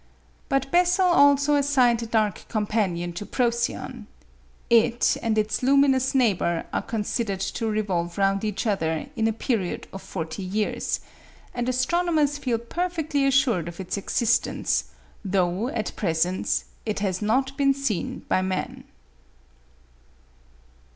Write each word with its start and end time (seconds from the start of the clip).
But 0.49 0.71
Bessel 0.71 1.05
also 1.05 1.53
assigned 1.53 2.01
a 2.01 2.07
dark 2.07 2.47
companion 2.47 3.13
to 3.13 3.23
Procyon. 3.23 4.07
It 4.67 5.15
and 5.21 5.37
its 5.37 5.61
luminous 5.61 6.15
neighbour 6.15 6.65
are 6.73 6.81
considered 6.81 7.39
to 7.41 7.67
revolve 7.69 8.17
round 8.17 8.43
each 8.43 8.65
other 8.65 9.05
in 9.15 9.27
a 9.27 9.31
period 9.31 9.85
of 9.93 10.01
forty 10.01 10.41
years, 10.41 11.01
and 11.53 11.69
astronomers 11.69 12.39
feel 12.39 12.57
perfectly 12.57 13.27
assured 13.27 13.67
of 13.67 13.79
its 13.79 13.95
existence, 13.95 14.85
though 15.23 15.67
at 15.67 15.95
present 15.95 16.63
it 16.83 16.97
has 17.01 17.21
not 17.21 17.55
been 17.55 17.75
seen 17.75 18.25
by 18.27 18.41
man. 18.41 18.85